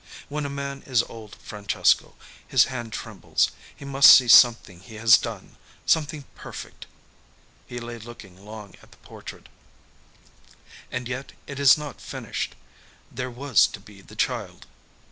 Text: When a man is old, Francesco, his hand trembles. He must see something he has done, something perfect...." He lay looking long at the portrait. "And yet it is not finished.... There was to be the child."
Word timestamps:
When 0.29 0.47
a 0.47 0.49
man 0.49 0.81
is 0.87 1.03
old, 1.03 1.35
Francesco, 1.35 2.15
his 2.47 2.63
hand 2.63 2.91
trembles. 2.91 3.51
He 3.75 3.85
must 3.85 4.09
see 4.09 4.27
something 4.27 4.79
he 4.79 4.95
has 4.95 5.15
done, 5.15 5.57
something 5.85 6.25
perfect...." 6.33 6.87
He 7.67 7.79
lay 7.79 7.99
looking 7.99 8.43
long 8.43 8.73
at 8.81 8.89
the 8.89 8.97
portrait. 9.05 9.47
"And 10.91 11.07
yet 11.07 11.33
it 11.45 11.59
is 11.59 11.77
not 11.77 12.01
finished.... 12.01 12.55
There 13.11 13.29
was 13.29 13.67
to 13.67 13.79
be 13.79 14.01
the 14.01 14.15
child." 14.15 14.65